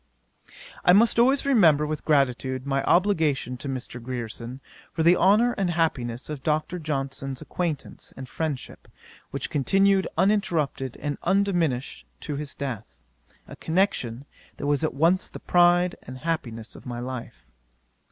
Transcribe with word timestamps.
'I 0.83 0.93
must 0.93 1.19
always 1.19 1.45
remember 1.45 1.85
with 1.85 2.05
gratitude 2.05 2.65
my 2.65 2.83
obligation 2.85 3.55
to 3.57 3.69
Mr. 3.69 4.01
Grierson, 4.01 4.59
for 4.91 5.03
the 5.03 5.15
honour 5.15 5.51
and 5.59 5.69
happiness 5.69 6.27
of 6.27 6.41
Dr. 6.41 6.79
Johnson's 6.79 7.39
acquaintance 7.39 8.11
and 8.17 8.27
friendship, 8.27 8.87
which 9.29 9.51
continued 9.51 10.07
uninterrupted 10.17 10.97
and 10.99 11.19
undiminished 11.21 12.07
to 12.21 12.35
his 12.35 12.55
death: 12.55 13.03
a 13.47 13.55
connection, 13.55 14.25
that 14.57 14.65
was 14.65 14.83
at 14.83 14.95
once 14.95 15.29
the 15.29 15.39
pride 15.39 15.95
and 16.01 16.17
happiness 16.17 16.75
of 16.75 16.87
my 16.87 16.99
life. 16.99 17.45